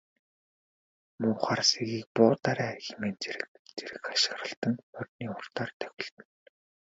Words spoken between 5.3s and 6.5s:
хурдаар давхилдана.